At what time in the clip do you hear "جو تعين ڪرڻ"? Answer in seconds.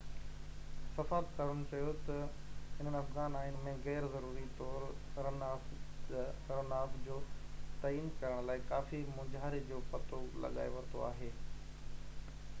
7.09-8.41